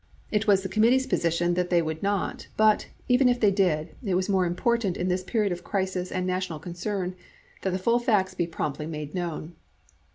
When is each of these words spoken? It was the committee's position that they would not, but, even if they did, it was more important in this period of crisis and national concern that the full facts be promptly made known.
It 0.31 0.47
was 0.47 0.63
the 0.63 0.67
committee's 0.67 1.05
position 1.05 1.53
that 1.53 1.69
they 1.69 1.79
would 1.79 2.01
not, 2.01 2.47
but, 2.57 2.87
even 3.07 3.29
if 3.29 3.39
they 3.39 3.51
did, 3.51 3.93
it 4.03 4.15
was 4.15 4.29
more 4.29 4.47
important 4.47 4.97
in 4.97 5.09
this 5.09 5.23
period 5.23 5.51
of 5.51 5.63
crisis 5.63 6.11
and 6.11 6.25
national 6.25 6.57
concern 6.57 7.13
that 7.61 7.69
the 7.69 7.77
full 7.77 7.99
facts 7.99 8.33
be 8.33 8.47
promptly 8.47 8.87
made 8.87 9.13
known. 9.13 9.53